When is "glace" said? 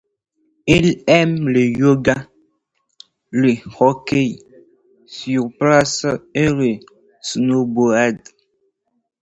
5.59-6.07